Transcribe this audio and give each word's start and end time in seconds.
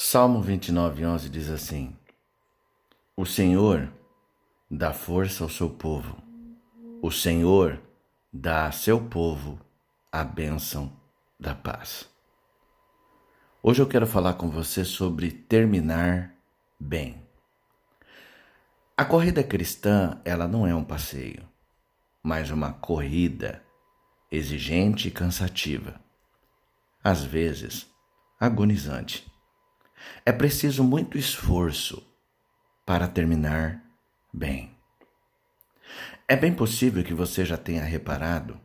Salmo 0.00 0.40
29, 0.40 1.04
11 1.04 1.28
diz 1.28 1.50
assim: 1.50 1.92
O 3.16 3.26
Senhor 3.26 3.92
dá 4.70 4.92
força 4.92 5.42
ao 5.42 5.50
seu 5.50 5.68
povo, 5.68 6.16
o 7.02 7.10
Senhor 7.10 7.82
dá 8.32 8.66
a 8.66 8.70
seu 8.70 9.00
povo 9.00 9.58
a 10.12 10.22
bênção 10.22 10.92
da 11.38 11.52
paz. 11.52 12.08
Hoje 13.60 13.82
eu 13.82 13.88
quero 13.88 14.06
falar 14.06 14.34
com 14.34 14.48
você 14.48 14.84
sobre 14.84 15.32
terminar 15.32 16.32
bem. 16.78 17.20
A 18.96 19.04
corrida 19.04 19.42
cristã, 19.42 20.20
ela 20.24 20.46
não 20.46 20.64
é 20.64 20.72
um 20.72 20.84
passeio, 20.84 21.42
mas 22.22 22.52
uma 22.52 22.72
corrida 22.72 23.64
exigente 24.30 25.08
e 25.08 25.10
cansativa, 25.10 26.00
às 27.02 27.24
vezes 27.24 27.90
agonizante. 28.38 29.26
É 30.24 30.32
preciso 30.32 30.82
muito 30.84 31.16
esforço 31.18 32.06
para 32.84 33.08
terminar 33.08 33.82
bem. 34.32 34.76
É 36.26 36.36
bem 36.36 36.54
possível 36.54 37.02
que 37.02 37.14
você 37.14 37.44
já 37.44 37.56
tenha 37.56 37.82
reparado 37.82 38.60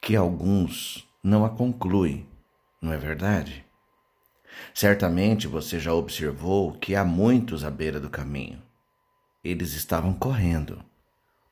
que 0.00 0.16
alguns 0.16 1.06
não 1.22 1.44
a 1.44 1.50
concluem, 1.50 2.26
não 2.80 2.92
é 2.92 2.96
verdade? 2.96 3.64
Certamente 4.74 5.46
você 5.46 5.78
já 5.78 5.92
observou 5.92 6.72
que 6.72 6.94
há 6.94 7.04
muitos 7.04 7.64
à 7.64 7.70
beira 7.70 8.00
do 8.00 8.10
caminho. 8.10 8.62
Eles 9.44 9.72
estavam 9.74 10.12
correndo. 10.12 10.84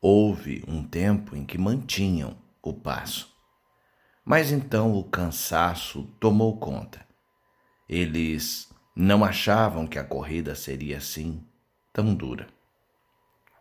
Houve 0.00 0.64
um 0.66 0.82
tempo 0.82 1.36
em 1.36 1.44
que 1.44 1.58
mantinham 1.58 2.36
o 2.62 2.72
passo. 2.72 3.34
Mas 4.24 4.52
então 4.52 4.94
o 4.94 5.04
cansaço 5.04 6.04
tomou 6.20 6.58
conta. 6.58 7.06
Eles 7.88 8.68
não 9.00 9.24
achavam 9.24 9.86
que 9.86 9.96
a 9.96 10.02
corrida 10.02 10.56
seria 10.56 10.96
assim 10.96 11.40
tão 11.92 12.12
dura. 12.12 12.48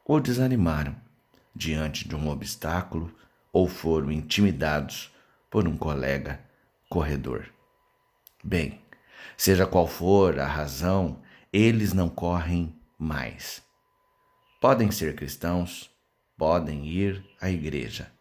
Ou 0.04 0.20
desanimaram 0.20 0.96
diante 1.56 2.08
de 2.08 2.16
um 2.16 2.28
obstáculo 2.28 3.14
ou 3.54 3.68
foram 3.68 4.12
intimidados 4.12 5.14
por 5.52 5.68
um 5.68 5.78
colega 5.78 6.40
corredor. 6.90 7.46
Bem, 8.44 8.82
seja 9.38 9.68
qual 9.68 9.86
for 9.86 10.40
a 10.40 10.48
razão, 10.48 11.20
eles 11.54 11.94
não 11.94 12.10
correm 12.10 12.76
mais. 12.98 13.62
Podem 14.60 14.90
ser 14.90 15.16
cristãos, 15.16 15.88
podem 16.36 16.88
ir 16.88 17.24
à 17.40 17.48
igreja, 17.48 18.12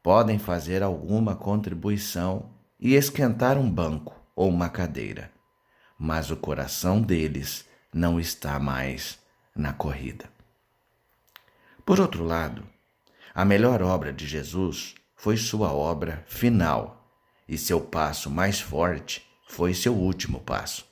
podem 0.00 0.38
fazer 0.38 0.84
alguma 0.84 1.34
contribuição 1.34 2.48
e 2.78 2.94
esquentar 2.94 3.58
um 3.58 3.68
banco 3.68 4.14
ou 4.36 4.48
uma 4.48 4.68
cadeira 4.68 5.33
mas 5.98 6.30
o 6.30 6.36
coração 6.36 7.00
deles 7.00 7.64
não 7.92 8.18
está 8.18 8.58
mais 8.58 9.18
na 9.54 9.72
corrida. 9.72 10.28
Por 11.84 12.00
outro 12.00 12.24
lado, 12.24 12.66
a 13.34 13.44
melhor 13.44 13.82
obra 13.82 14.12
de 14.12 14.26
Jesus 14.26 14.94
foi 15.14 15.36
sua 15.36 15.72
obra 15.72 16.24
final 16.26 17.08
e 17.48 17.56
seu 17.58 17.80
passo 17.80 18.30
mais 18.30 18.60
forte 18.60 19.24
foi 19.46 19.74
seu 19.74 19.94
último 19.94 20.40
passo. 20.40 20.84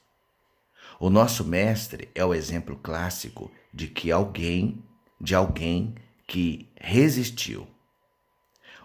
O 1.00 1.10
nosso 1.10 1.44
mestre 1.44 2.08
é 2.14 2.24
o 2.24 2.34
exemplo 2.34 2.76
clássico 2.76 3.50
de 3.72 3.88
que 3.88 4.12
alguém, 4.12 4.84
de 5.20 5.34
alguém 5.34 5.94
que 6.28 6.70
resistiu. 6.80 7.66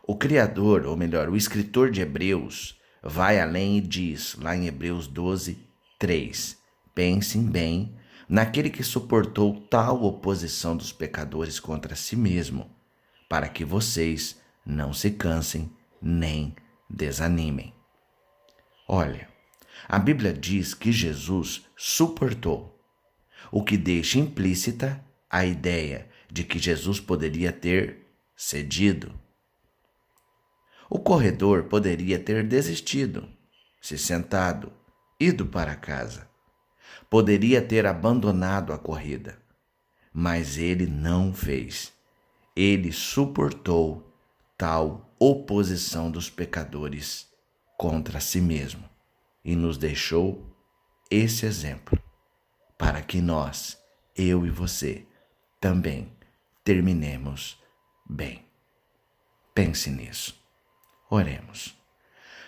O 0.02 0.16
criador, 0.16 0.86
ou 0.86 0.96
melhor, 0.96 1.30
o 1.30 1.36
escritor 1.36 1.92
de 1.92 2.02
Hebreus, 2.02 2.80
vai 3.04 3.40
além 3.40 3.78
e 3.78 3.82
diz, 3.82 4.36
lá 4.36 4.56
em 4.56 4.68
Hebreus 4.68 5.06
12, 5.06 5.67
3. 6.00 6.58
Pensem 6.94 7.44
bem 7.44 7.96
naquele 8.30 8.70
que 8.70 8.84
suportou 8.84 9.62
tal 9.68 10.04
oposição 10.04 10.78
dos 10.78 10.92
pecadores 10.92 11.60
contra 11.60 11.96
si 11.96 12.16
mesmo, 12.16 12.70
para 13.28 13.50
que 13.50 13.66
vocês 13.66 14.40
não 14.66 14.94
se 14.94 15.12
cansem 15.12 15.72
nem 16.02 16.56
desanimem. 16.90 17.74
Olha, 18.88 19.28
a 19.88 19.98
Bíblia 19.98 20.34
diz 20.34 20.74
que 20.74 20.92
Jesus 20.92 21.66
suportou, 21.76 22.80
o 23.52 23.64
que 23.64 23.78
deixa 23.78 24.20
implícita 24.20 25.04
a 25.30 25.46
ideia 25.46 26.10
de 26.32 26.44
que 26.44 26.60
Jesus 26.60 27.00
poderia 27.00 27.52
ter 27.52 28.06
cedido. 28.36 29.18
O 30.90 31.00
corredor 31.00 31.64
poderia 31.64 32.20
ter 32.20 32.46
desistido, 32.48 33.28
se 33.82 33.98
sentado 33.98 34.72
ido 35.20 35.46
para 35.46 35.76
casa. 35.76 36.30
Poderia 37.10 37.62
ter 37.62 37.86
abandonado 37.86 38.74
a 38.74 38.78
corrida, 38.78 39.40
mas 40.14 40.58
ele 40.58 40.86
não 40.86 41.34
fez. 41.34 41.94
Ele 42.56 42.92
suportou 42.92 44.14
tal 44.58 45.14
oposição 45.20 46.12
dos 46.12 46.30
pecadores 46.30 47.28
contra 47.78 48.20
si 48.20 48.42
mesmo 48.42 48.84
e 49.44 49.56
nos 49.56 49.78
deixou 49.78 50.46
esse 51.10 51.46
exemplo 51.46 52.02
para 52.78 53.02
que 53.02 53.22
nós, 53.22 53.78
eu 54.16 54.46
e 54.46 54.50
você, 54.50 55.06
também 55.60 56.12
terminemos 56.64 57.58
bem. 58.08 58.46
Pense 59.54 59.90
nisso. 59.90 60.40
Oremos. 61.10 61.77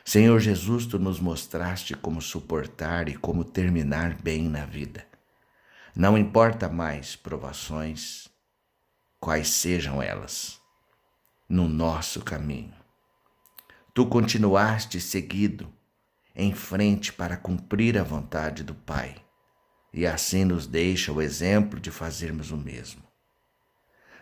Senhor 0.04 0.40
Jesus, 0.40 0.86
tu 0.86 0.98
nos 0.98 1.20
mostraste 1.20 1.94
como 1.96 2.22
suportar 2.22 3.10
e 3.10 3.16
como 3.16 3.44
terminar 3.44 4.16
bem 4.16 4.50
na 4.50 4.66
vida. 4.66 5.06
Não 5.96 6.18
importa 6.18 6.70
mais 6.70 7.16
provações, 7.16 8.30
quais 9.20 9.50
sejam 9.50 10.02
elas, 10.02 10.60
no 11.48 11.68
nosso 11.68 12.22
caminho. 12.22 12.74
Tu 13.94 14.06
continuaste 14.06 15.02
seguido 15.02 15.72
em 16.36 16.54
frente 16.54 17.12
para 17.12 17.36
cumprir 17.36 17.98
a 17.98 18.04
vontade 18.04 18.64
do 18.64 18.74
Pai, 18.74 19.16
e 19.92 20.08
assim 20.08 20.46
nos 20.46 20.66
deixa 20.66 21.12
o 21.12 21.22
exemplo 21.22 21.80
de 21.80 21.92
fazermos 21.92 22.52
o 22.52 22.58
mesmo. 22.58 23.04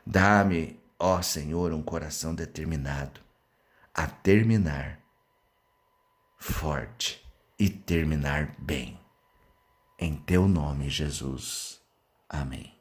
Dá-me, 0.06 0.80
ó 0.98 1.22
Senhor, 1.22 1.74
um 1.74 1.84
coração 1.84 2.34
determinado 2.34 3.22
a 3.94 4.08
terminar 4.08 5.00
forte 6.38 7.26
e 7.60 7.70
terminar 7.70 8.56
bem. 8.60 9.00
Em 10.00 10.16
teu 10.16 10.48
nome, 10.48 10.90
Jesus. 10.90 11.82
Amém. 12.30 12.77